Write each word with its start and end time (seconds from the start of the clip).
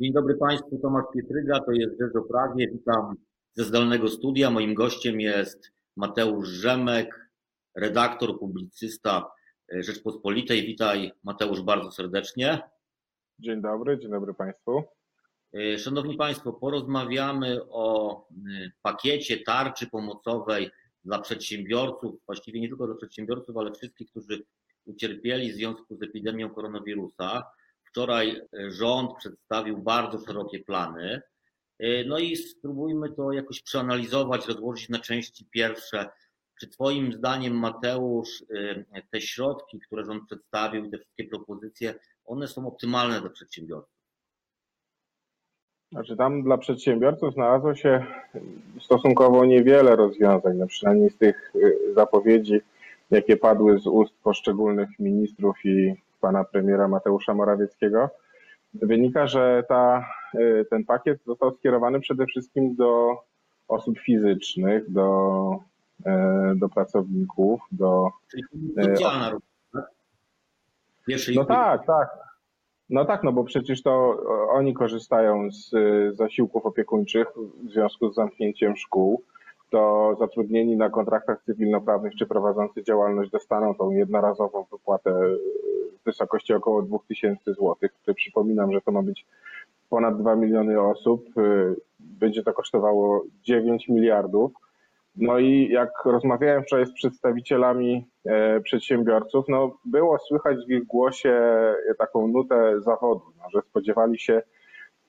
Dzień 0.00 0.12
dobry 0.12 0.34
Państwu, 0.36 0.78
Tomasz 0.82 1.04
Pietryga, 1.14 1.60
to 1.60 1.72
jest 1.72 2.00
Rzecz 2.00 2.16
o 2.16 2.22
Prawie. 2.22 2.68
Witam 2.72 3.14
ze 3.54 3.64
zdalnego 3.64 4.08
studia. 4.08 4.50
Moim 4.50 4.74
gościem 4.74 5.20
jest 5.20 5.72
Mateusz 5.96 6.48
Rzemek, 6.48 7.30
redaktor, 7.76 8.38
publicysta 8.38 9.30
Rzeczpospolitej. 9.72 10.66
Witaj 10.66 11.12
Mateusz 11.24 11.62
bardzo 11.62 11.90
serdecznie. 11.90 12.62
Dzień 13.38 13.62
dobry, 13.62 13.98
dzień 13.98 14.10
dobry 14.10 14.34
Państwu. 14.34 14.82
Szanowni 15.78 16.16
Państwo, 16.16 16.52
porozmawiamy 16.52 17.60
o 17.68 18.28
pakiecie 18.82 19.40
tarczy 19.40 19.86
pomocowej 19.86 20.70
dla 21.04 21.18
przedsiębiorców, 21.18 22.14
właściwie 22.26 22.60
nie 22.60 22.68
tylko 22.68 22.86
dla 22.86 22.96
przedsiębiorców, 22.96 23.56
ale 23.56 23.72
wszystkich, 23.72 24.10
którzy 24.10 24.42
ucierpieli 24.84 25.52
w 25.52 25.54
związku 25.54 25.96
z 25.96 26.02
epidemią 26.02 26.50
koronawirusa. 26.50 27.42
Wczoraj 27.90 28.28
e, 28.30 28.70
rząd 28.70 29.16
przedstawił 29.18 29.78
bardzo 29.78 30.26
szerokie 30.26 30.58
plany. 30.58 31.22
E, 31.78 32.04
no 32.04 32.18
i 32.18 32.36
spróbujmy 32.36 33.12
to 33.12 33.32
jakoś 33.32 33.62
przeanalizować, 33.62 34.48
rozłożyć 34.48 34.88
na 34.88 34.98
części 34.98 35.46
pierwsze. 35.50 36.08
Czy 36.60 36.68
Twoim 36.68 37.12
zdaniem, 37.12 37.58
Mateusz, 37.58 38.44
e, 38.94 39.02
te 39.10 39.20
środki, 39.20 39.80
które 39.80 40.04
rząd 40.04 40.26
przedstawił, 40.26 40.90
te 40.90 40.98
wszystkie 40.98 41.24
propozycje, 41.24 41.94
one 42.24 42.48
są 42.48 42.66
optymalne 42.66 43.20
dla 43.20 43.30
przedsiębiorców? 43.30 44.00
Znaczy 45.92 46.16
tam 46.16 46.42
dla 46.42 46.58
przedsiębiorców 46.58 47.34
znalazło 47.34 47.74
się 47.74 48.06
stosunkowo 48.80 49.44
niewiele 49.44 49.96
rozwiązań, 49.96 50.56
no 50.56 50.66
przynajmniej 50.66 51.10
z 51.10 51.16
tych 51.16 51.52
zapowiedzi, 51.94 52.60
jakie 53.10 53.36
padły 53.36 53.78
z 53.78 53.86
ust 53.86 54.14
poszczególnych 54.22 54.98
ministrów 54.98 55.56
i 55.64 55.94
pana 56.20 56.44
premiera 56.44 56.88
Mateusza 56.88 57.34
Morawieckiego, 57.34 58.08
wynika, 58.74 59.26
że 59.26 59.64
ta, 59.68 60.06
y, 60.34 60.66
ten 60.70 60.84
pakiet 60.84 61.24
został 61.24 61.54
skierowany 61.54 62.00
przede 62.00 62.26
wszystkim 62.26 62.74
do 62.74 63.16
osób 63.68 63.98
fizycznych, 63.98 64.92
do, 64.92 65.58
y, 66.00 66.10
do 66.56 66.68
pracowników, 66.68 67.60
do. 67.72 68.10
Czyli 68.30 68.44
socjalna 68.84 69.30
tak? 69.72 69.84
No 71.34 71.44
tak, 71.44 71.86
tak. 71.86 72.08
No 72.90 73.04
tak, 73.04 73.22
no 73.22 73.32
bo 73.32 73.44
przecież 73.44 73.82
to 73.82 74.22
oni 74.48 74.74
korzystają 74.74 75.50
z 75.52 75.70
zasiłków 76.16 76.66
opiekuńczych 76.66 77.28
w 77.64 77.70
związku 77.70 78.12
z 78.12 78.14
zamknięciem 78.14 78.76
szkół 78.76 79.22
to 79.70 80.16
zatrudnieni 80.18 80.76
na 80.76 80.90
kontraktach 80.90 81.42
cywilnoprawnych 81.42 82.14
czy 82.14 82.26
prowadzący 82.26 82.82
działalność 82.82 83.30
dostaną 83.30 83.74
tą 83.74 83.90
jednorazową 83.90 84.66
wypłatę 84.72 85.14
w 86.00 86.04
wysokości 86.04 86.54
około 86.54 86.82
2000 86.82 87.54
zł. 87.54 87.76
Przypominam, 88.16 88.72
że 88.72 88.80
to 88.80 88.92
ma 88.92 89.02
być 89.02 89.26
ponad 89.90 90.18
2 90.18 90.36
miliony 90.36 90.80
osób. 90.80 91.24
Będzie 92.00 92.42
to 92.42 92.52
kosztowało 92.52 93.24
9 93.42 93.88
miliardów. 93.88 94.52
No 95.16 95.38
i 95.38 95.68
jak 95.68 95.90
rozmawiałem 96.04 96.62
wczoraj 96.62 96.86
z 96.86 96.92
przedstawicielami 96.92 98.06
e, 98.24 98.60
przedsiębiorców, 98.60 99.44
no 99.48 99.78
było 99.84 100.18
słychać 100.18 100.56
w 100.66 100.70
ich 100.70 100.86
głosie 100.86 101.40
taką 101.98 102.28
nutę 102.28 102.80
zawodu, 102.80 103.22
no, 103.38 103.44
że 103.54 103.62
spodziewali 103.62 104.18
się 104.18 104.42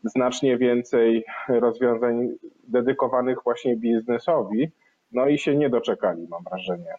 znacznie 0.03 0.57
więcej 0.57 1.25
rozwiązań 1.49 2.29
dedykowanych 2.67 3.37
właśnie 3.43 3.77
biznesowi, 3.77 4.71
no 5.11 5.27
i 5.27 5.37
się 5.37 5.55
nie 5.55 5.69
doczekali, 5.69 6.27
mam 6.29 6.43
wrażenie. 6.43 6.93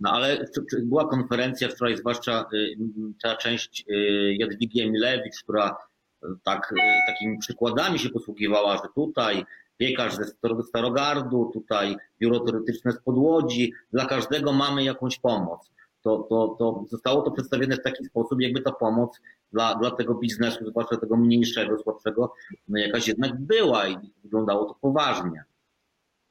No 0.00 0.10
ale 0.12 0.46
była 0.82 1.08
konferencja 1.08 1.68
wczoraj, 1.68 1.96
zwłaszcza 1.96 2.44
y, 2.52 2.76
ta 3.22 3.36
część 3.36 3.84
y, 3.90 4.36
Jadwigi 4.38 4.80
Emilewicz, 4.80 5.42
która 5.42 5.76
y, 6.24 6.26
tak, 6.44 6.74
takimi 7.06 7.38
przykładami 7.38 7.98
się 7.98 8.08
posługiwała, 8.08 8.76
że 8.76 8.88
tutaj 8.94 9.44
piekarz 9.76 10.14
ze 10.14 10.24
Starogardu, 10.68 11.50
tutaj 11.54 11.96
biuro 12.20 12.40
teoretyczne 12.40 12.92
z 12.92 13.00
Podłodzi, 13.02 13.72
dla 13.92 14.06
każdego 14.06 14.52
mamy 14.52 14.84
jakąś 14.84 15.18
pomoc 15.18 15.70
to, 16.04 16.26
to, 16.28 16.56
to 16.58 16.84
zostało 16.88 17.22
to 17.22 17.30
przedstawione 17.30 17.76
w 17.76 17.82
taki 17.82 18.04
sposób, 18.04 18.40
jakby 18.40 18.60
ta 18.60 18.72
pomoc 18.72 19.20
dla, 19.52 19.74
dla 19.74 19.90
tego 19.90 20.14
biznesu, 20.14 20.70
zwłaszcza 20.70 20.96
tego 20.96 21.16
mniejszego, 21.16 21.78
słabszego, 21.78 22.32
no 22.68 22.78
jakaś 22.78 23.08
jednak 23.08 23.40
była 23.40 23.88
i 23.88 23.96
wyglądało 24.24 24.64
to 24.64 24.74
poważnie. 24.80 25.44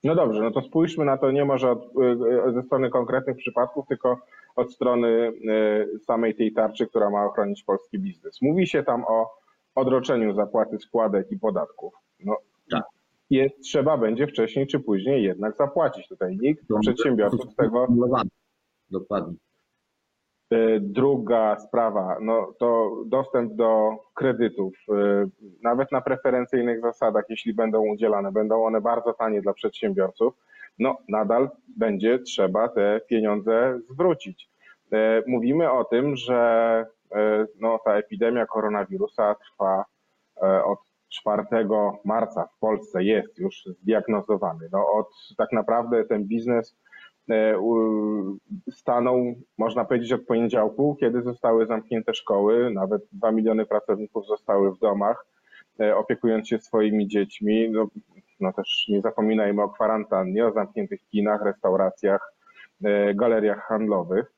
No 0.04 0.16
dobrze, 0.16 0.42
no 0.42 0.52
to 0.52 0.62
spójrzmy 0.62 1.06
na 1.06 1.18
to 1.18 1.32
nie 1.32 1.46
może 1.46 1.72
od, 1.72 1.86
y, 2.50 2.54
ze 2.54 2.64
strony 2.64 2.90
konkretnych 2.90 3.38
przypadków, 3.38 3.88
tylko 3.88 4.18
od 4.56 4.74
strony 4.74 5.08
y, 5.08 6.00
samej 6.00 6.36
tej 6.36 6.54
tarczy, 6.54 6.88
która 6.88 7.10
ma 7.10 7.26
ochronić 7.26 7.64
polski 7.64 8.00
biznes. 8.00 8.42
Mówi 8.42 8.68
się 8.68 8.84
tam 8.84 9.04
o 9.08 9.30
odroczeniu 9.76 10.34
zapłaty 10.34 10.80
składek 10.80 11.32
i 11.32 11.40
podatków. 11.40 11.94
No, 12.26 12.38
tak. 12.72 12.84
jest, 13.30 13.60
trzeba 13.60 13.98
będzie 13.98 14.28
wcześniej 14.28 14.68
czy 14.68 14.80
później 14.80 15.24
jednak 15.24 15.56
zapłacić. 15.56 16.08
Tutaj 16.08 16.38
nikt 16.38 16.68
to 16.68 16.80
przedsiębiorców 16.80 17.52
z 17.52 17.56
tego. 17.56 17.88
Dokładnie. 18.92 19.36
E, 20.54 20.80
druga 20.80 21.60
sprawa, 21.60 22.18
no 22.22 22.54
to 22.60 22.96
dostęp 23.06 23.54
do 23.54 23.98
kredytów, 24.14 24.74
e, 24.90 25.26
nawet 25.64 25.92
na 25.92 26.02
preferencyjnych 26.02 26.82
zasadach, 26.82 27.26
jeśli 27.30 27.54
będą 27.54 27.82
udzielane, 27.82 28.32
będą 28.32 28.66
one 28.66 28.82
bardzo 28.82 29.14
tanie 29.14 29.42
dla 29.42 29.54
przedsiębiorców, 29.54 30.34
no 30.80 30.98
nadal 31.10 31.50
będzie 31.78 32.20
trzeba 32.20 32.68
te 32.68 33.02
pieniądze 33.08 33.80
zwrócić. 33.90 34.50
E, 34.92 35.24
mówimy 35.28 35.72
o 35.72 35.84
tym, 35.84 36.16
że 36.16 36.86
no, 37.60 37.80
ta 37.86 37.96
epidemia 37.96 38.46
koronawirusa 38.46 39.36
trwa 39.36 39.86
od 40.66 40.80
4 41.10 41.44
marca 42.06 42.48
w 42.56 42.60
Polsce, 42.60 43.04
jest 43.04 43.40
już 43.40 43.66
zdiagnozowany. 43.66 44.70
No, 44.72 44.92
od 44.92 45.08
tak 45.38 45.52
naprawdę 45.52 46.06
ten 46.06 46.24
biznes 46.24 46.76
E, 47.30 47.60
stanął, 48.72 49.36
można 49.58 49.86
powiedzieć, 49.86 50.12
od 50.12 50.26
poniedziałku, 50.26 50.98
kiedy 51.00 51.22
zostały 51.22 51.66
zamknięte 51.66 52.14
szkoły, 52.14 52.72
nawet 52.74 53.02
2 53.12 53.32
miliony 53.32 53.66
pracowników 53.66 54.28
zostały 54.28 54.72
w 54.72 54.80
domach, 54.80 55.26
e, 55.80 55.96
opiekując 55.96 56.48
się 56.48 56.60
swoimi 56.60 57.08
dziećmi. 57.08 57.70
No, 57.70 57.88
no 58.40 58.54
też 58.54 58.86
nie 58.90 59.02
zapominajmy 59.02 59.64
o 59.64 59.70
kwarantannie, 59.70 60.46
o 60.46 60.52
zamkniętych 60.52 61.06
kinach, 61.12 61.42
restauracjach, 61.46 62.34
e, 62.84 63.14
galeriach 63.14 63.68
handlowych. 63.68 64.34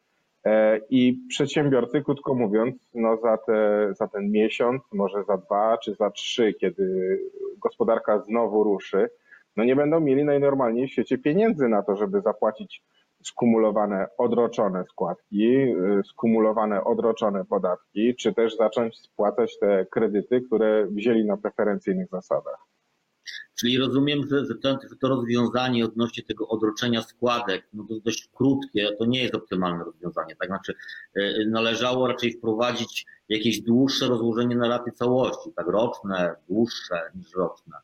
I 0.90 1.20
przedsiębiorcy, 1.30 2.02
krótko 2.02 2.36
mówiąc, 2.36 2.92
no 2.94 3.18
za, 3.18 3.38
te, 3.38 3.88
za 3.94 4.08
ten 4.08 4.32
miesiąc, 4.32 4.84
może 4.94 5.24
za 5.24 5.38
dwa 5.38 5.78
czy 5.78 5.96
za 5.96 6.10
trzy, 6.12 6.54
kiedy 6.54 7.20
gospodarka 7.58 8.20
znowu 8.20 8.64
ruszy, 8.64 9.10
no 9.56 9.64
nie 9.64 9.76
będą 9.76 10.00
mieli 10.00 10.24
najnormalniej 10.24 10.88
w 10.88 10.92
świecie 10.92 11.18
pieniędzy 11.18 11.68
na 11.68 11.84
to, 11.84 11.96
żeby 11.96 12.22
zapłacić 12.22 12.84
skumulowane, 13.24 14.08
odroczone 14.18 14.84
składki, 14.90 15.46
y, 15.46 16.02
skumulowane, 16.10 16.84
odroczone 16.84 17.46
podatki, 17.46 18.16
czy 18.16 18.34
też 18.34 18.58
zacząć 18.58 19.00
spłacać 19.00 19.60
te 19.60 19.86
kredyty, 19.92 20.42
które 20.42 20.88
wzięli 20.88 21.26
na 21.26 21.38
preferencyjnych 21.38 22.10
zasadach. 22.10 22.58
Czyli 23.60 23.78
rozumiem, 23.78 24.20
że, 24.28 24.56
to, 25.02 25.08
rozwiązanie 25.08 25.86
odnośnie 25.86 26.24
tego 26.24 26.48
odroczenia 26.48 27.02
składek, 27.02 27.68
no 27.74 27.84
to 27.90 28.00
dość 28.00 28.30
krótkie, 28.34 28.90
to 29.00 29.06
nie 29.06 29.24
jest 29.24 29.36
optymalne 29.36 29.84
rozwiązanie. 29.84 30.36
Tak 30.36 30.50
znaczy, 30.50 30.74
y, 31.18 31.46
należało 31.50 32.08
raczej 32.08 32.32
wprowadzić 32.32 33.06
jakieś 33.30 33.62
dłuższe 33.62 34.08
rozłożenie 34.08 34.56
na 34.56 34.68
raty 34.68 34.92
całości, 34.92 35.52
tak 35.56 35.68
roczne, 35.68 36.36
dłuższe 36.50 37.12
niż 37.16 37.34
roczne. 37.36 37.78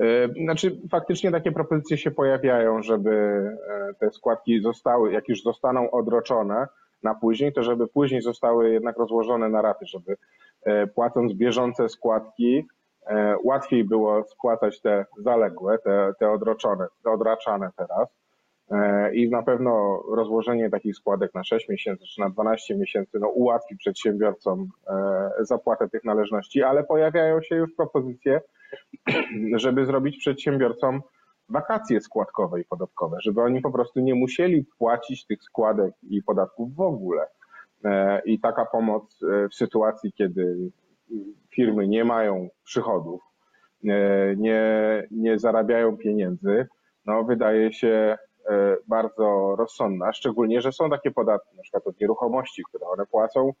E, 0.00 0.28
znaczy, 0.44 0.80
faktycznie 0.90 1.30
takie 1.30 1.52
propozycje 1.52 1.98
się 1.98 2.10
pojawiają, 2.10 2.82
żeby 2.82 3.10
e, 3.10 3.94
te 4.00 4.10
składki 4.10 4.60
zostały, 4.60 5.12
jak 5.12 5.28
już 5.28 5.42
zostaną 5.42 5.90
odroczone 5.90 6.66
na 7.02 7.14
później, 7.14 7.52
to 7.52 7.62
żeby 7.62 7.86
później 7.88 8.22
zostały 8.22 8.70
jednak 8.70 8.96
rozłożone 8.96 9.48
na 9.48 9.62
raty, 9.62 9.86
żeby 9.86 10.16
e, 10.64 10.86
płacąc 10.86 11.32
bieżące 11.32 11.88
składki, 11.88 12.66
łatwiej 13.44 13.84
było 13.84 14.24
spłacać 14.24 14.80
te 14.80 15.06
zaległe, 15.18 15.78
te, 15.78 16.12
te 16.20 16.30
odroczone, 16.30 16.86
te 17.04 17.10
odraczane 17.10 17.70
teraz. 17.76 18.08
I 19.12 19.30
na 19.30 19.42
pewno 19.42 20.02
rozłożenie 20.14 20.70
takich 20.70 20.96
składek 20.96 21.34
na 21.34 21.44
6 21.44 21.68
miesięcy 21.68 22.04
czy 22.14 22.20
na 22.20 22.30
12 22.30 22.76
miesięcy 22.76 23.18
no, 23.20 23.28
ułatwi 23.28 23.76
przedsiębiorcom 23.76 24.68
zapłatę 25.40 25.88
tych 25.88 26.04
należności, 26.04 26.62
ale 26.62 26.84
pojawiają 26.84 27.42
się 27.42 27.56
już 27.56 27.74
propozycje, 27.74 28.40
żeby 29.64 29.86
zrobić 29.86 30.18
przedsiębiorcom 30.18 31.02
wakacje 31.48 32.00
składkowe 32.00 32.60
i 32.60 32.64
podatkowe, 32.64 33.16
żeby 33.20 33.42
oni 33.42 33.60
po 33.60 33.70
prostu 33.70 34.00
nie 34.00 34.14
musieli 34.14 34.64
płacić 34.78 35.26
tych 35.26 35.42
składek 35.42 35.94
i 36.02 36.22
podatków 36.22 36.74
w 36.74 36.80
ogóle. 36.80 37.26
E, 37.84 38.22
I 38.24 38.40
taka 38.40 38.64
pomoc 38.64 39.22
e, 39.22 39.48
w 39.48 39.54
sytuacji, 39.54 40.12
kiedy 40.12 40.70
firmy 41.54 41.88
nie 41.88 42.04
mają 42.04 42.48
przychodów, 42.64 43.22
e, 43.84 44.36
nie, 44.36 44.62
nie 45.10 45.38
zarabiają 45.38 45.96
pieniędzy, 45.96 46.66
no 47.06 47.24
wydaje 47.24 47.72
się 47.72 48.18
bardzo 48.86 49.56
rozsądna, 49.58 50.12
szczególnie, 50.12 50.60
że 50.60 50.72
są 50.72 50.90
takie 50.90 51.10
podatki, 51.10 51.56
na 51.56 51.62
przykład 51.62 51.86
od 51.86 52.00
nieruchomości, 52.00 52.62
które 52.68 52.86
one 52.86 53.06
płacą 53.06 53.52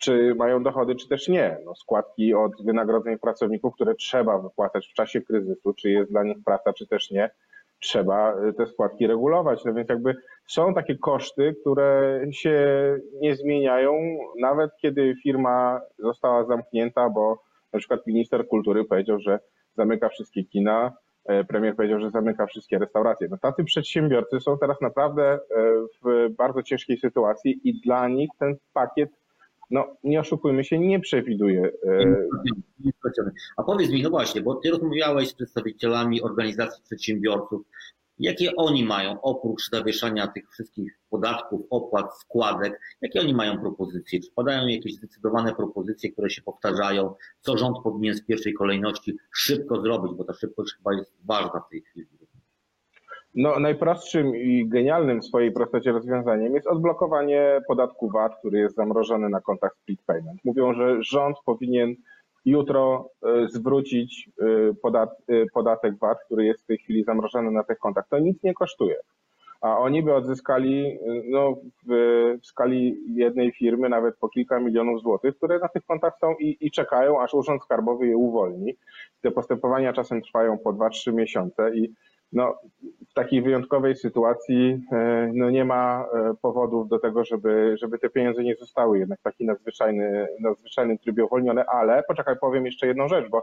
czy 0.00 0.34
mają 0.34 0.62
dochody, 0.62 0.94
czy 0.94 1.08
też 1.08 1.28
nie. 1.28 1.58
No, 1.64 1.74
składki 1.74 2.34
od 2.34 2.64
wynagrodzeń 2.64 3.18
pracowników, 3.18 3.74
które 3.74 3.94
trzeba 3.94 4.38
wypłacać 4.38 4.86
w 4.86 4.94
czasie 4.94 5.20
kryzysu, 5.20 5.74
czy 5.74 5.90
jest 5.90 6.10
dla 6.10 6.22
nich 6.22 6.36
praca, 6.44 6.72
czy 6.72 6.86
też 6.86 7.10
nie, 7.10 7.30
trzeba 7.80 8.36
te 8.56 8.66
składki 8.66 9.06
regulować. 9.06 9.64
No 9.64 9.74
więc 9.74 9.88
jakby 9.88 10.16
są 10.46 10.74
takie 10.74 10.98
koszty, 10.98 11.54
które 11.60 12.20
się 12.30 12.60
nie 13.20 13.36
zmieniają, 13.36 14.18
nawet 14.40 14.70
kiedy 14.76 15.16
firma 15.22 15.80
została 15.98 16.44
zamknięta, 16.44 17.10
bo 17.10 17.42
na 17.72 17.78
przykład 17.78 18.06
minister 18.06 18.48
kultury 18.48 18.84
powiedział, 18.84 19.20
że 19.20 19.38
zamyka 19.76 20.08
wszystkie 20.08 20.44
kina, 20.44 20.86
e, 20.86 20.92
premier 21.48 21.76
powiedział, 21.76 22.00
że 22.00 22.10
zamyka 22.10 22.46
wszystkie 22.46 22.78
restauracje. 22.78 23.28
No 23.30 23.38
tacy 23.38 23.64
przedsiębiorcy 23.64 24.40
są 24.40 24.58
teraz 24.58 24.80
naprawdę 24.80 25.32
e, 25.32 25.38
w 26.04 26.34
bardzo 26.38 26.62
ciężkiej 26.62 26.98
sytuacji 26.98 27.60
i 27.64 27.80
dla 27.80 28.08
nich 28.08 28.30
ten 28.38 28.56
pakiet, 28.72 29.10
no 29.70 29.96
nie 30.04 30.20
oszukujmy 30.20 30.64
się, 30.64 30.78
nie 30.78 31.00
przewiduje. 31.00 31.70
E, 31.86 32.16
A 33.56 33.62
powiedz 33.62 33.90
mi, 33.90 34.02
no 34.02 34.10
właśnie, 34.10 34.40
bo 34.42 34.54
ty 34.54 34.70
rozmawiałeś 34.70 35.28
z 35.28 35.34
przedstawicielami 35.34 36.22
organizacji 36.22 36.82
przedsiębiorców, 36.84 37.62
Jakie 38.20 38.56
oni 38.56 38.84
mają, 38.84 39.20
oprócz 39.20 39.70
zawieszania 39.70 40.26
tych 40.26 40.50
wszystkich 40.50 40.98
podatków, 41.10 41.60
opłat, 41.70 42.18
składek, 42.18 42.80
jakie 43.00 43.20
oni 43.20 43.34
mają 43.34 43.60
propozycje? 43.60 44.20
Czy 44.20 44.30
padają 44.34 44.66
jakieś 44.66 44.94
zdecydowane 44.94 45.54
propozycje, 45.54 46.12
które 46.12 46.30
się 46.30 46.42
powtarzają? 46.42 47.14
Co 47.40 47.58
rząd 47.58 47.76
powinien 47.84 48.14
w 48.14 48.26
pierwszej 48.26 48.54
kolejności 48.54 49.16
szybko 49.32 49.80
zrobić, 49.80 50.12
bo 50.14 50.24
ta 50.24 50.32
szybkość 50.32 50.74
chyba 50.74 50.94
jest 50.94 51.12
ważna 51.24 51.60
w 51.60 51.70
tej 51.70 51.80
chwili. 51.82 52.06
No, 53.34 53.60
najprostszym 53.60 54.36
i 54.36 54.68
genialnym 54.68 55.20
w 55.20 55.24
swojej 55.24 55.52
prostocie 55.52 55.92
rozwiązaniem 55.92 56.54
jest 56.54 56.66
odblokowanie 56.66 57.60
podatku 57.68 58.10
VAT, 58.10 58.38
który 58.38 58.58
jest 58.58 58.76
zamrożony 58.76 59.28
na 59.28 59.40
kontach 59.40 59.76
split 59.82 60.02
payment. 60.06 60.44
Mówią, 60.44 60.74
że 60.74 61.02
rząd 61.02 61.36
powinien 61.44 61.94
jutro 62.44 63.10
e, 63.22 63.48
zwrócić 63.48 64.30
e, 64.42 64.46
e, 65.28 65.46
podatek 65.54 65.98
VAT, 65.98 66.18
który 66.24 66.44
jest 66.44 66.62
w 66.62 66.66
tej 66.66 66.78
chwili 66.78 67.04
zamrożony 67.04 67.50
na 67.50 67.64
tych 67.64 67.78
kontach. 67.78 68.08
To 68.08 68.18
nic 68.18 68.42
nie 68.42 68.54
kosztuje. 68.54 68.96
A 69.60 69.78
oni 69.78 70.02
by 70.02 70.14
odzyskali 70.14 70.98
no, 71.30 71.56
w, 71.86 71.92
skali 72.42 72.96
jednej 73.06 73.52
firmy 73.52 73.88
nawet 73.88 74.16
po 74.16 74.28
kilka 74.28 74.60
milionów 74.60 75.02
złotych, 75.02 75.36
które 75.36 75.58
na 75.58 75.68
tych 75.68 75.84
kontach 75.84 76.18
są 76.18 76.34
i, 76.40 76.56
i 76.60 76.70
czekają, 76.70 77.22
aż 77.22 77.34
Urząd 77.34 77.62
Skarbowy 77.62 78.06
je 78.06 78.16
uwolni. 78.16 78.74
Te 79.20 79.30
postępowania 79.30 79.92
czasem 79.92 80.22
trwają 80.22 80.58
po 80.58 80.72
2-3 80.72 81.12
miesiące 81.12 81.76
i 81.76 81.94
no, 82.32 82.58
w 83.10 83.14
takiej 83.14 83.42
wyjątkowej 83.42 83.96
sytuacji 83.96 84.82
e, 84.92 85.30
no, 85.34 85.50
nie 85.50 85.64
ma 85.64 86.04
e, 86.14 86.34
powodów 86.42 86.88
do 86.88 86.98
tego, 86.98 87.24
żeby, 87.24 87.76
żeby 87.80 87.98
te 87.98 88.10
pieniądze 88.10 88.44
nie 88.44 88.56
zostały 88.56 88.98
jednak 88.98 89.20
w 89.20 89.22
taki 89.22 89.46
nadzwyczajny, 89.46 90.28
nadzwyczajnym 90.40 90.98
trybie 90.98 91.24
uwolnione, 91.24 91.64
ale 91.66 92.02
poczekaj, 92.08 92.34
powiem 92.40 92.66
jeszcze 92.66 92.86
jedną 92.86 93.08
rzecz, 93.08 93.28
bo 93.30 93.40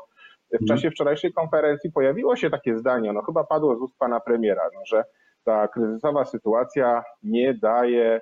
w 0.49 0.53
mhm. 0.53 0.67
czasie 0.67 0.91
wczorajszej 0.91 1.33
konferencji 1.33 1.91
pojawiło 1.91 2.35
się 2.35 2.49
takie 2.49 2.77
zdanie, 2.77 3.13
no 3.13 3.21
chyba 3.21 3.43
padło 3.43 3.75
z 3.75 3.81
ust 3.81 3.97
pana 3.97 4.19
premiera, 4.19 4.63
no, 4.73 4.81
że 4.85 5.03
ta 5.43 5.67
kryzysowa 5.67 6.25
sytuacja 6.25 7.03
nie 7.23 7.53
daje 7.53 8.21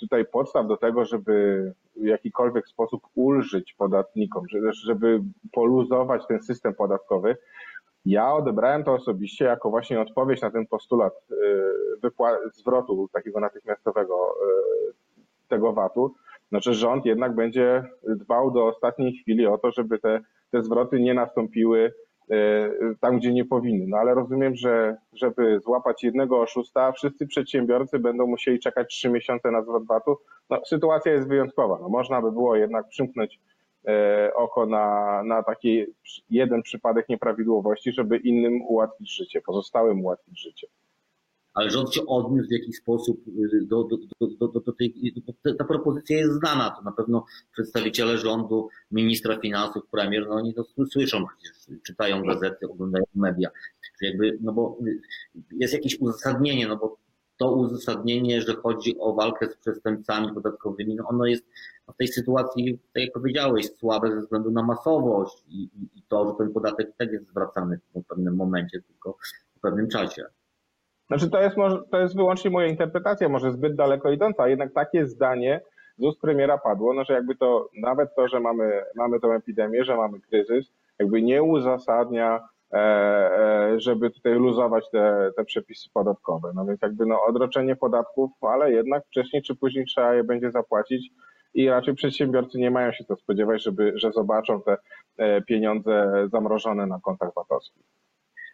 tutaj 0.00 0.24
podstaw 0.24 0.66
do 0.66 0.76
tego, 0.76 1.04
żeby 1.04 1.72
w 1.96 2.04
jakikolwiek 2.04 2.68
sposób 2.68 3.02
ulżyć 3.14 3.74
podatnikom, 3.74 4.44
żeby 4.84 5.20
poluzować 5.52 6.26
ten 6.26 6.42
system 6.42 6.74
podatkowy. 6.74 7.36
Ja 8.04 8.34
odebrałem 8.34 8.84
to 8.84 8.92
osobiście 8.92 9.44
jako 9.44 9.70
właśnie 9.70 10.00
odpowiedź 10.00 10.42
na 10.42 10.50
ten 10.50 10.66
postulat 10.66 11.12
y, 11.30 12.50
zwrotu 12.52 13.08
takiego 13.12 13.40
natychmiastowego 13.40 14.34
y, 14.88 15.48
tego 15.48 15.72
VAT-u. 15.72 16.14
Znaczy 16.48 16.74
rząd 16.74 17.06
jednak 17.06 17.34
będzie 17.34 17.84
dbał 18.08 18.50
do 18.50 18.66
ostatniej 18.66 19.12
chwili 19.12 19.46
o 19.46 19.58
to, 19.58 19.70
żeby 19.72 19.98
te, 19.98 20.20
te 20.50 20.62
zwroty 20.62 21.00
nie 21.00 21.14
nastąpiły 21.14 21.92
y, 22.30 22.96
tam, 23.00 23.18
gdzie 23.18 23.32
nie 23.32 23.44
powinny. 23.44 23.86
No 23.88 23.96
ale 23.96 24.14
rozumiem, 24.14 24.56
że 24.56 24.96
żeby 25.12 25.60
złapać 25.60 26.04
jednego 26.04 26.40
oszusta, 26.40 26.92
wszyscy 26.92 27.26
przedsiębiorcy 27.26 27.98
będą 27.98 28.26
musieli 28.26 28.58
czekać 28.58 28.88
trzy 28.88 29.10
miesiące 29.10 29.50
na 29.50 29.62
zwrot 29.62 29.86
VAT-u. 29.86 30.16
No, 30.50 30.60
sytuacja 30.66 31.12
jest 31.12 31.28
wyjątkowa. 31.28 31.78
No, 31.80 31.88
można 31.88 32.22
by 32.22 32.32
było 32.32 32.56
jednak 32.56 32.88
przymknąć 32.88 33.40
oko 34.34 34.66
na, 34.66 35.22
na 35.24 35.42
taki 35.42 35.84
jeden 36.30 36.62
przypadek 36.62 37.08
nieprawidłowości, 37.08 37.92
żeby 37.92 38.16
innym 38.16 38.62
ułatwić 38.62 39.16
życie, 39.16 39.40
pozostałym 39.40 40.00
ułatwić 40.00 40.42
życie. 40.42 40.66
Ale 41.54 41.70
rząd 41.70 41.94
się 41.94 42.06
odniósł 42.06 42.48
w 42.48 42.52
jakiś 42.52 42.76
sposób 42.76 43.28
y, 43.28 43.66
do, 43.66 43.84
do, 43.84 43.96
do, 44.20 44.48
do, 44.48 44.60
do 44.60 44.72
tej. 44.72 45.14
Ta 45.58 45.64
propozycja 45.64 46.18
jest 46.18 46.32
znana. 46.32 46.70
To 46.70 46.82
na 46.82 46.92
pewno 46.92 47.24
przedstawiciele 47.52 48.18
rządu, 48.18 48.68
ministra 48.90 49.38
finansów, 49.38 49.82
premier, 49.90 50.26
no 50.28 50.34
oni 50.34 50.54
to 50.54 50.64
słyszą 50.90 51.24
przecież, 51.26 51.82
czytają 51.82 52.22
gazety, 52.22 52.70
oglądają 52.70 53.04
media. 53.14 53.50
Jakby, 54.00 54.38
no 54.40 54.52
bo 54.52 54.78
jest 55.50 55.74
jakieś 55.74 56.00
uzasadnienie, 56.00 56.68
no 56.68 56.76
bo 56.76 56.96
to 57.40 57.52
uzasadnienie, 57.52 58.40
że 58.40 58.54
chodzi 58.54 58.98
o 58.98 59.12
walkę 59.12 59.46
z 59.46 59.56
przestępcami 59.56 60.34
podatkowymi, 60.34 60.94
no 60.94 61.04
ono 61.08 61.26
jest 61.26 61.44
w 61.92 61.96
tej 61.96 62.08
sytuacji, 62.08 62.78
tak 62.94 63.02
jak 63.02 63.12
powiedziałeś, 63.12 63.66
słabe 63.76 64.10
ze 64.10 64.20
względu 64.20 64.50
na 64.50 64.62
masowość 64.62 65.44
i, 65.48 65.62
i, 65.62 65.98
i 65.98 66.02
to, 66.08 66.26
że 66.26 66.34
ten 66.38 66.52
podatek 66.52 66.92
tak 66.98 67.12
jest 67.12 67.28
zwracany 67.28 67.80
w 67.94 68.04
pewnym 68.08 68.36
momencie, 68.36 68.82
tylko 68.82 69.16
w 69.56 69.60
pewnym 69.60 69.88
czasie. 69.88 70.24
Znaczy 71.06 71.30
to 71.30 71.42
jest, 71.42 71.56
może, 71.56 71.82
to 71.90 72.00
jest 72.00 72.16
wyłącznie 72.16 72.50
moja 72.50 72.66
interpretacja, 72.66 73.28
może 73.28 73.52
zbyt 73.52 73.76
daleko 73.76 74.10
idąca, 74.10 74.48
jednak 74.48 74.72
takie 74.72 75.06
zdanie 75.06 75.60
z 75.98 76.04
ust 76.04 76.20
premiera 76.20 76.58
padło, 76.58 76.94
no 76.94 77.04
że 77.04 77.14
jakby 77.14 77.36
to, 77.36 77.68
nawet 77.82 78.14
to, 78.14 78.28
że 78.28 78.40
mamy, 78.40 78.82
mamy 78.96 79.20
tę 79.20 79.28
epidemię, 79.28 79.84
że 79.84 79.96
mamy 79.96 80.20
kryzys, 80.20 80.72
jakby 80.98 81.22
nie 81.22 81.42
uzasadnia 81.42 82.48
żeby 83.76 84.10
tutaj 84.10 84.34
luzować 84.34 84.84
te, 84.92 85.30
te 85.36 85.44
przepisy 85.44 85.88
podatkowe. 85.92 86.52
No 86.54 86.66
więc 86.66 86.82
jakby 86.82 87.06
no 87.06 87.22
odroczenie 87.22 87.76
podatków, 87.76 88.30
ale 88.40 88.72
jednak 88.72 89.06
wcześniej 89.06 89.42
czy 89.42 89.54
później 89.54 89.86
trzeba 89.86 90.14
je 90.14 90.24
będzie 90.24 90.50
zapłacić 90.50 91.10
i 91.54 91.68
raczej 91.68 91.94
przedsiębiorcy 91.94 92.58
nie 92.58 92.70
mają 92.70 92.92
się 92.92 93.04
to 93.04 93.16
spodziewać, 93.16 93.62
żeby, 93.62 93.92
że 93.94 94.12
zobaczą 94.12 94.62
te 94.62 94.76
e, 95.16 95.42
pieniądze 95.42 96.12
zamrożone 96.32 96.86
na 96.86 97.00
kontach 97.00 97.34
VAT-owskich. 97.34 97.82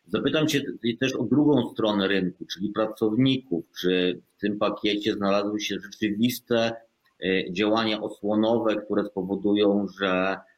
Zapytam 0.07 0.47
Cię 0.47 0.63
też 1.01 1.17
o 1.17 1.25
drugą 1.25 1.67
stronę 1.67 2.09
rynku, 2.09 2.45
czyli 2.53 2.73
pracowników. 2.73 3.65
Czy 3.81 4.23
w 4.37 4.41
tym 4.41 4.59
pakiecie 4.59 5.13
znalazły 5.13 5.61
się 5.61 5.75
rzeczywiste 5.79 6.73
działania 7.51 8.01
osłonowe, 8.01 8.77
które 8.77 9.05
spowodują, 9.05 9.87
że 10.01 10.37
E, 10.37 10.56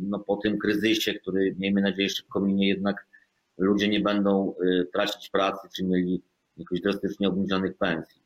no, 0.00 0.18
po 0.18 0.36
tym 0.36 0.58
kryzysie, 0.58 1.14
który 1.14 1.54
miejmy 1.58 1.80
nadzieję 1.80 2.08
szybko 2.08 2.40
minie, 2.40 2.68
jednak 2.68 3.06
ludzie 3.58 3.88
nie 3.88 4.00
będą 4.00 4.54
e, 4.54 4.84
tracić 4.84 5.30
pracy, 5.30 5.68
czy 5.76 5.84
mieli 5.84 6.22
jakoś 6.56 6.80
drastycznie 6.80 7.28
obniżonych 7.28 7.76
pensji. 7.76 8.22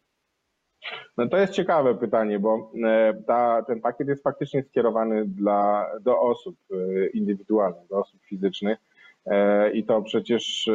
No 1.17 1.29
to 1.29 1.37
jest 1.37 1.53
ciekawe 1.53 1.95
pytanie, 1.95 2.38
bo 2.38 2.73
e, 2.85 3.15
ta, 3.26 3.62
ten 3.67 3.81
pakiet 3.81 4.09
jest 4.09 4.23
faktycznie 4.23 4.62
skierowany 4.62 5.25
dla, 5.26 5.91
do 6.00 6.21
osób 6.21 6.57
indywidualnych, 7.15 7.88
do 7.88 7.99
osób 7.99 8.21
fizycznych 8.23 8.79
i 9.73 9.85
to 9.85 10.03
przecież 10.03 10.71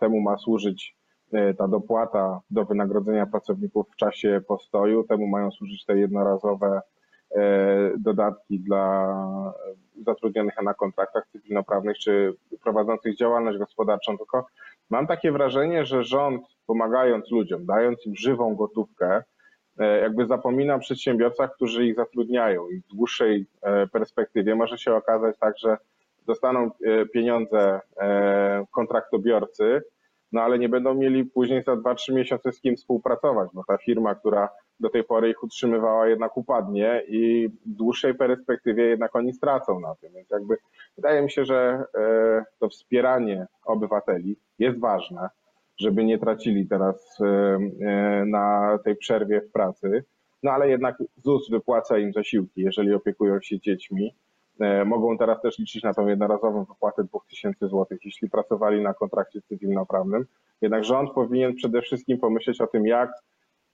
temu 0.00 0.20
ma 0.20 0.38
służyć 0.38 0.96
ta 1.58 1.68
dopłata 1.68 2.40
do 2.50 2.64
wynagrodzenia 2.64 3.26
pracowników 3.26 3.86
w 3.90 3.96
czasie 3.96 4.40
postoju, 4.48 5.04
temu 5.04 5.26
mają 5.26 5.50
służyć 5.50 5.84
te 5.84 5.98
jednorazowe 5.98 6.80
E, 6.80 6.82
dodatki 7.98 8.60
dla 8.60 9.14
zatrudnionych 10.06 10.62
na 10.62 10.74
kontraktach 10.74 11.26
cywilnoprawnych 11.32 11.98
czy 11.98 12.34
prowadzących 12.62 13.16
działalność 13.16 13.58
gospodarczą, 13.58 14.18
tylko 14.18 14.46
mam 14.90 15.06
takie 15.06 15.32
wrażenie, 15.32 15.84
że 15.84 16.04
rząd 16.04 16.42
pomagając 16.66 17.30
ludziom, 17.30 17.66
dając 17.66 18.06
im 18.06 18.16
żywą 18.16 18.54
gotówkę, 18.54 19.22
e, 19.78 20.00
jakby 20.00 20.26
zapomina 20.26 20.74
o 20.74 20.78
przedsiębiorcach, 20.78 21.54
którzy 21.54 21.86
ich 21.86 21.94
zatrudniają 21.94 22.68
i 22.68 22.80
w 22.80 22.86
dłuższej 22.86 23.46
e, 23.62 23.86
perspektywie 23.86 24.54
może 24.54 24.78
się 24.78 24.94
okazać 24.94 25.36
tak, 25.38 25.58
że 25.58 25.76
dostaną 26.26 26.70
pieniądze 27.12 27.80
kontraktobiorcy, 28.70 29.82
no 30.32 30.40
ale 30.42 30.58
nie 30.58 30.68
będą 30.68 30.94
mieli 30.94 31.24
później 31.24 31.62
za 31.62 31.72
2-3 31.72 32.14
miesiące 32.14 32.52
z 32.52 32.60
kim 32.60 32.76
współpracować, 32.76 33.50
bo 33.54 33.64
ta 33.64 33.78
firma, 33.78 34.14
która 34.14 34.48
do 34.80 34.90
tej 34.90 35.04
pory 35.04 35.30
ich 35.30 35.42
utrzymywała, 35.42 36.08
jednak 36.08 36.36
upadnie 36.36 37.02
i 37.08 37.48
w 37.48 37.74
dłuższej 37.74 38.14
perspektywie 38.14 38.84
jednak 38.84 39.16
oni 39.16 39.32
stracą 39.32 39.80
na 39.80 39.94
tym. 39.94 40.12
Więc 40.12 40.30
jakby 40.30 40.56
wydaje 40.96 41.22
mi 41.22 41.30
się, 41.30 41.44
że 41.44 41.84
e, 41.94 42.44
to 42.58 42.68
wspieranie 42.68 43.46
obywateli 43.64 44.36
jest 44.58 44.78
ważne, 44.78 45.28
żeby 45.78 46.04
nie 46.04 46.18
tracili 46.18 46.66
teraz 46.66 47.18
e, 47.20 47.26
e, 47.86 48.24
na 48.24 48.78
tej 48.84 48.96
przerwie 48.96 49.40
w 49.40 49.52
pracy, 49.52 50.04
no 50.42 50.50
ale 50.50 50.68
jednak 50.68 50.96
ZUS 51.16 51.50
wypłaca 51.50 51.98
im 51.98 52.12
zasiłki, 52.12 52.60
jeżeli 52.60 52.94
opiekują 52.94 53.40
się 53.40 53.60
dziećmi. 53.60 54.14
Mogą 54.86 55.18
teraz 55.18 55.40
też 55.40 55.58
liczyć 55.58 55.82
na 55.82 55.94
tą 55.94 56.06
jednorazową 56.06 56.64
wypłatę 56.64 57.04
2000 57.04 57.68
zł, 57.68 57.86
jeśli 58.04 58.30
pracowali 58.30 58.82
na 58.82 58.94
kontrakcie 58.94 59.40
cywilnoprawnym. 59.42 60.26
Jednak 60.60 60.84
rząd 60.84 61.10
powinien 61.10 61.54
przede 61.54 61.82
wszystkim 61.82 62.18
pomyśleć 62.18 62.60
o 62.60 62.66
tym, 62.66 62.86
jak 62.86 63.10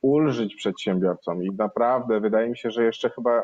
ulżyć 0.03 0.55
przedsiębiorcom 0.55 1.43
i 1.43 1.51
naprawdę 1.51 2.21
wydaje 2.21 2.49
mi 2.49 2.59
się, 2.59 2.71
że 2.71 2.85
jeszcze 2.85 3.11
chyba 3.11 3.43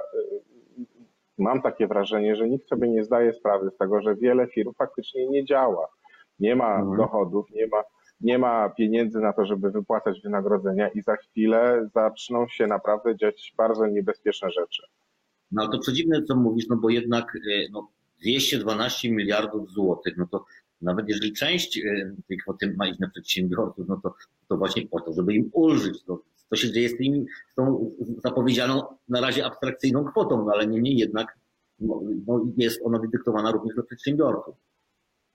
mam 1.38 1.62
takie 1.62 1.86
wrażenie, 1.86 2.36
że 2.36 2.48
nikt 2.48 2.68
sobie 2.68 2.88
nie 2.88 3.04
zdaje 3.04 3.32
sprawy 3.32 3.70
z 3.70 3.76
tego, 3.76 4.02
że 4.02 4.14
wiele 4.14 4.46
firm 4.46 4.72
faktycznie 4.78 5.28
nie 5.28 5.44
działa. 5.44 5.88
Nie 6.40 6.56
ma 6.56 6.76
mhm. 6.76 6.96
dochodów, 6.96 7.50
nie 7.50 7.66
ma, 7.66 7.82
nie 8.20 8.38
ma 8.38 8.68
pieniędzy 8.68 9.20
na 9.20 9.32
to, 9.32 9.46
żeby 9.46 9.70
wypłacać 9.70 10.20
wynagrodzenia 10.20 10.88
i 10.88 11.02
za 11.02 11.16
chwilę 11.16 11.88
zaczną 11.94 12.48
się 12.48 12.66
naprawdę 12.66 13.16
dziać 13.16 13.54
bardzo 13.56 13.86
niebezpieczne 13.86 14.50
rzeczy. 14.50 14.82
No 15.52 15.62
ale 15.62 15.70
to 15.70 15.78
przedziwne, 15.78 16.22
co 16.22 16.36
mówisz, 16.36 16.68
no 16.68 16.76
bo 16.76 16.90
jednak 16.90 17.36
e, 17.36 17.68
no, 17.72 17.88
212 18.20 19.12
miliardów 19.12 19.70
złotych, 19.70 20.16
no 20.16 20.26
to 20.30 20.44
nawet 20.82 21.08
jeżeli 21.08 21.32
część 21.32 21.78
e, 21.78 22.14
tej 22.28 22.38
kwoty 22.38 22.74
ma 22.76 22.86
iść 22.88 22.98
na 22.98 23.08
przedsiębiorców, 23.08 23.88
no 23.88 24.00
to, 24.02 24.14
to 24.48 24.56
właśnie 24.56 24.86
po 24.86 25.00
to, 25.00 25.12
żeby 25.12 25.34
im 25.34 25.50
ulżyć. 25.52 26.02
To, 26.04 26.22
to 26.50 26.56
się 26.56 26.72
dzieje 26.72 26.88
z, 26.88 26.96
tym, 26.96 27.24
z 27.52 27.54
tą 27.54 27.90
zapowiedzianą 28.24 28.82
na 29.08 29.20
razie 29.20 29.46
abstrakcyjną 29.46 30.04
kwotą, 30.04 30.44
no 30.44 30.52
ale 30.52 30.66
niemniej 30.66 30.96
jednak 30.96 31.38
no, 31.80 32.00
no 32.26 32.46
jest 32.56 32.80
ona 32.84 32.98
dydyktowana 32.98 33.52
również 33.52 33.74
dla 33.74 33.84
przedsiębiorców. 33.84 34.54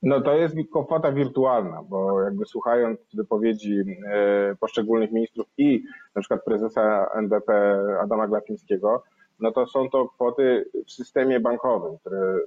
No 0.02 0.22
to 0.22 0.34
jest 0.34 0.56
kwota 0.86 1.12
wirtualna, 1.12 1.84
bo 1.84 2.22
jakby 2.22 2.46
słuchając 2.46 3.00
wypowiedzi 3.14 3.84
e, 4.08 4.56
poszczególnych 4.60 5.12
ministrów 5.12 5.48
i 5.58 5.84
na 6.16 6.22
przykład 6.22 6.44
prezesa 6.46 7.10
NBP 7.16 7.80
Adama 8.02 8.28
Glapińskiego, 8.28 9.04
no 9.40 9.52
to 9.52 9.68
są 9.68 9.90
to 9.90 10.08
kwoty 10.08 10.66
w 10.86 10.92
systemie 10.92 11.40
bankowym, 11.40 11.98
które 11.98 12.20
e, 12.20 12.40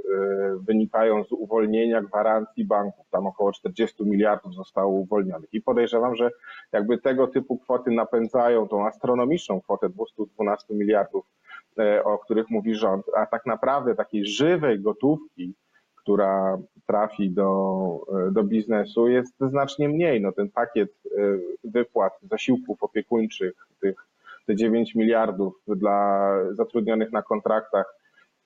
wynikają 0.60 1.24
z 1.24 1.32
uwolnienia 1.32 2.02
gwarancji 2.02 2.64
banków. 2.64 3.06
Tam 3.10 3.26
około 3.26 3.52
40 3.52 4.04
miliardów 4.04 4.54
zostało 4.54 4.92
uwolnionych. 4.92 5.54
I 5.54 5.62
podejrzewam, 5.62 6.16
że 6.16 6.30
jakby 6.72 6.98
tego 6.98 7.26
typu 7.26 7.58
kwoty 7.58 7.90
napędzają 7.90 8.68
tą 8.68 8.86
astronomiczną 8.86 9.60
kwotę 9.60 9.88
212 9.88 10.74
miliardów, 10.74 11.24
e, 11.78 12.04
o 12.04 12.18
których 12.18 12.50
mówi 12.50 12.74
rząd, 12.74 13.06
a 13.16 13.26
tak 13.26 13.46
naprawdę 13.46 13.94
takiej 13.94 14.26
żywej 14.26 14.80
gotówki, 14.80 15.54
która 15.94 16.58
trafi 16.86 17.30
do, 17.30 18.00
e, 18.28 18.32
do 18.32 18.44
biznesu 18.44 19.08
jest 19.08 19.34
znacznie 19.40 19.88
mniej. 19.88 20.20
No 20.20 20.32
ten 20.32 20.50
pakiet 20.50 20.90
wypłat 21.64 22.12
zasiłków 22.22 22.82
opiekuńczych, 22.82 23.66
tych 23.80 24.09
te 24.50 24.56
9 24.56 24.94
miliardów 24.94 25.54
dla 25.66 26.30
zatrudnionych 26.52 27.12
na 27.12 27.22
kontraktach 27.22 27.94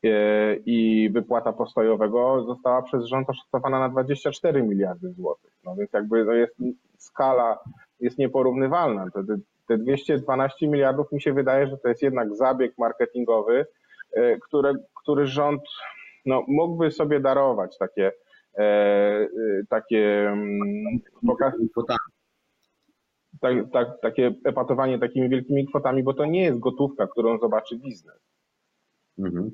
e, 0.04 0.08
i 0.56 1.10
wypłata 1.10 1.52
postojowego 1.52 2.44
została 2.44 2.82
przez 2.82 3.04
rząd 3.04 3.30
oszacowana 3.30 3.80
na 3.80 3.88
24 3.88 4.62
miliardy 4.62 5.12
złotych. 5.12 5.52
No 5.64 5.76
więc 5.76 5.92
jakby 5.92 6.24
to 6.24 6.32
jest 6.32 6.56
skala 6.98 7.58
jest 8.00 8.18
nieporównywalna. 8.18 9.10
Te, 9.10 9.24
te 9.68 9.78
212 9.78 10.68
miliardów 10.68 11.12
mi 11.12 11.22
się 11.22 11.32
wydaje, 11.32 11.66
że 11.66 11.78
to 11.78 11.88
jest 11.88 12.02
jednak 12.02 12.36
zabieg 12.36 12.78
marketingowy, 12.78 13.66
e, 14.12 14.38
który 15.02 15.26
rząd 15.26 15.62
no, 16.26 16.44
mógłby 16.48 16.90
sobie 16.90 17.20
darować 17.20 17.78
takie, 17.78 18.12
e, 18.58 19.26
takie 19.68 20.28
mm, 20.28 21.00
pokaz, 21.26 21.54
tak, 23.40 23.54
tak, 23.72 24.00
takie 24.02 24.34
epatowanie 24.44 24.98
takimi 24.98 25.28
wielkimi 25.28 25.66
kwotami, 25.66 26.02
bo 26.02 26.14
to 26.14 26.24
nie 26.24 26.42
jest 26.42 26.58
gotówka, 26.58 27.06
którą 27.06 27.38
zobaczy 27.38 27.76
biznes. 27.76 28.20
Mhm. 29.18 29.50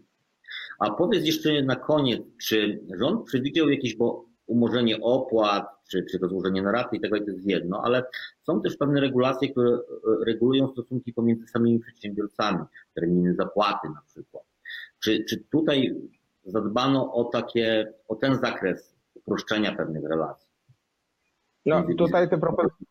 A 0.78 0.90
powiedz 0.90 1.26
jeszcze 1.26 1.62
na 1.62 1.76
koniec, 1.76 2.22
czy 2.42 2.80
rząd 2.99 3.26
przewidział 3.26 3.68
jakieś 3.68 3.96
bo 3.96 4.25
umorzenie 4.46 5.00
opłat, 5.00 5.66
czy, 5.90 6.04
czy 6.10 6.18
rozłożenie 6.18 6.62
na 6.62 6.72
raty 6.72 6.96
i 6.96 7.00
tego, 7.00 7.18
to 7.18 7.30
jest 7.30 7.46
jedno, 7.46 7.82
ale 7.84 8.04
są 8.42 8.62
też 8.62 8.76
pewne 8.76 9.00
regulacje, 9.00 9.49
które 9.49 9.70
e, 9.70 9.78
regulują 10.26 10.68
stosunki 10.68 11.12
pomiędzy 11.12 11.46
samymi 11.46 11.78
przedsiębiorcami, 11.78 12.64
terminy 12.94 13.34
zapłaty 13.34 13.88
na 13.88 14.02
przykład. 14.06 14.44
Czy, 15.02 15.25
czy 15.25 15.44
tutaj 15.44 15.94
zadbano 16.44 17.14
o 17.14 17.25
takie, 17.25 17.92
o 18.08 18.14
ten 18.14 18.34
zakres 18.34 18.96
uproszczenia 19.14 19.76
pewnych 19.76 20.04
relacji? 20.04 20.50
No 21.66 21.87
tutaj 21.99 22.30
te 22.30 22.38
propozycje 22.38 22.87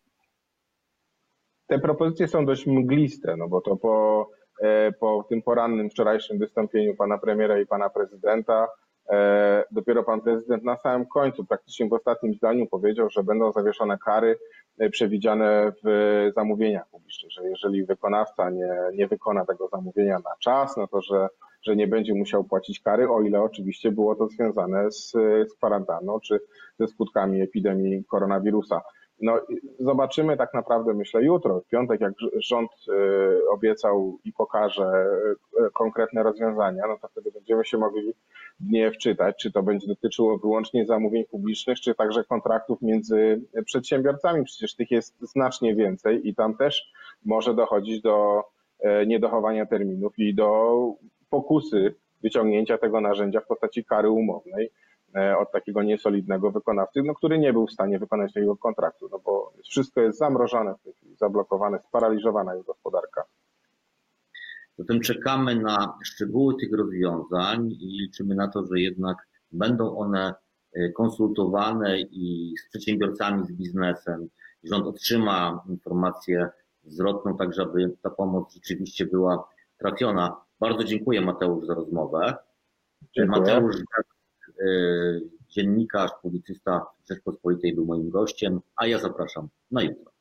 te 1.69 1.79
propozycje 1.79 2.27
są 2.27 2.45
dość 2.45 2.67
mgliste, 2.67 3.38
no 3.38 3.47
bo 3.47 3.61
to 3.61 3.75
po, 3.75 4.27
e, 4.61 4.91
po 4.91 5.25
tym 5.29 5.41
porannym 5.41 5.89
wczorajszym 5.89 6.38
wystąpieniu 6.39 6.95
pana 6.95 7.17
premiera 7.17 7.59
i 7.59 7.65
pana 7.65 7.89
prezydenta, 7.89 8.67
e, 9.09 9.63
dopiero 9.71 10.03
pan 10.03 10.21
prezydent 10.21 10.63
na 10.63 10.77
samym 10.77 11.07
końcu, 11.07 11.45
praktycznie 11.45 11.88
w 11.88 11.93
ostatnim 11.93 12.33
zdaniu 12.33 12.67
powiedział, 12.67 13.09
że 13.09 13.23
będą 13.23 13.51
zawieszone 13.51 13.97
kary 13.97 14.38
e, 14.79 14.89
przewidziane 14.89 15.71
w 15.83 16.29
zamówieniach 16.35 16.89
publicznych, 16.91 17.31
że 17.31 17.49
jeżeli 17.49 17.85
wykonawca 17.85 18.49
nie, 18.49 18.73
nie 18.93 19.07
wykona 19.07 19.45
tego 19.45 19.67
zamówienia 19.67 20.19
na 20.19 20.35
czas, 20.39 20.77
no 20.77 20.88
to 20.88 21.01
że, 21.01 21.27
że 21.61 21.75
nie 21.75 21.88
będzie 21.88 22.13
musiał 22.13 22.43
płacić 22.43 22.79
kary, 22.79 23.09
o 23.09 23.21
ile 23.21 23.41
oczywiście 23.41 23.91
było 23.91 24.15
to 24.15 24.27
związane 24.27 24.91
z, 24.91 25.11
z 25.47 25.53
kwarantanną 25.53 26.19
czy 26.19 26.39
ze 26.79 26.88
skutkami 26.88 27.41
epidemii 27.41 28.05
koronawirusa. 28.05 28.81
No, 29.21 29.39
zobaczymy 29.79 30.38
tak 30.38 30.53
naprawdę, 30.53 30.93
myślę, 30.93 31.23
jutro, 31.23 31.61
w 31.61 31.67
piątek, 31.67 32.01
jak 32.01 32.13
rząd 32.35 32.71
y, 32.71 33.49
obiecał 33.49 34.17
i 34.25 34.33
pokaże 34.33 35.05
y, 35.67 35.71
konkretne 35.73 36.23
rozwiązania, 36.23 36.83
no 36.88 36.97
to 37.01 37.07
wtedy 37.07 37.31
będziemy 37.31 37.65
się 37.65 37.77
mogli 37.77 38.13
w 38.13 38.15
nie 38.59 38.91
wczytać, 38.91 39.35
czy 39.41 39.51
to 39.51 39.63
będzie 39.63 39.88
dotyczyło 39.88 40.38
wyłącznie 40.38 40.85
zamówień 40.85 41.25
publicznych, 41.25 41.79
czy 41.79 41.95
także 41.95 42.23
kontraktów 42.23 42.81
między 42.81 43.41
przedsiębiorcami. 43.65 44.43
Przecież 44.43 44.75
tych 44.75 44.91
jest 44.91 45.15
znacznie 45.21 45.75
więcej 45.75 46.27
i 46.27 46.35
tam 46.35 46.57
też 46.57 46.91
może 47.25 47.53
dochodzić 47.53 48.01
do 48.01 48.43
y, 49.03 49.07
niedochowania 49.07 49.65
terminów 49.65 50.13
i 50.19 50.35
do 50.35 50.71
pokusy 51.29 51.95
wyciągnięcia 52.23 52.77
tego 52.77 53.01
narzędzia 53.01 53.39
w 53.39 53.47
postaci 53.47 53.85
kary 53.85 54.09
umownej 54.09 54.71
E, 54.71 54.88
od 55.39 55.51
takiego 55.51 55.84
niesolidnego 55.84 56.51
wykonawcy, 56.51 57.04
no, 57.04 57.16
który 57.16 57.39
nie 57.39 57.54
był 57.54 57.68
w 57.68 57.72
stanie 57.72 58.00
wykonać 58.00 58.34
tego 58.34 58.58
kontraktu, 58.58 59.10
no 59.12 59.20
bo 59.20 59.54
wszystko 59.63 60.01
jest 60.01 60.20
zamrożone 60.20 60.75
w 60.75 60.84
tej 60.84 60.94
chwili, 60.94 61.16
zablokowane, 61.16 61.80
sparaliżowana 61.88 62.56
jest 62.56 62.68
gospodarka. 62.68 63.24
Zatem 64.78 65.01
czekamy 65.01 65.56
na 65.56 65.98
szczegóły 66.04 66.56
tych 66.60 66.74
rozwiązań 66.74 67.72
i 67.72 68.01
liczymy 68.01 68.36
na 68.36 68.48
to, 68.48 68.66
że 68.66 68.80
jednak 68.80 69.18
będą 69.51 69.98
one 69.98 70.34
e, 70.74 70.89
konsultowane 70.89 72.00
i 72.01 72.54
z 72.58 72.70
przedsiębiorcami, 72.70 73.46
z 73.46 73.51
biznesem. 73.51 74.30
Rząd 74.63 74.88
otrzyma 74.88 75.63
informację 75.70 76.50
zwrotną, 76.84 77.38
tak 77.38 77.54
żeby 77.54 77.98
ta 78.01 78.10
pomoc 78.10 78.54
rzeczywiście 78.54 79.06
była 79.06 79.50
trafiona. 79.78 80.36
Bardzo 80.60 80.84
dziękuję 80.84 81.22
Mateusz 81.22 81.66
za 81.66 81.74
rozmowę. 81.74 82.38
Dziękuję. 83.16 83.39
Mateusz 83.39 83.75
E, 83.75 84.18
dziennikarz, 85.50 86.12
publicysta 86.22 86.86
Rzeczpospolitej 87.10 87.75
był 87.75 87.86
moim 87.86 88.10
gościem, 88.10 88.62
a 88.75 88.88
ja 88.88 89.00
zapraszam 89.00 89.48
na 89.72 89.82
jutro. 89.82 90.12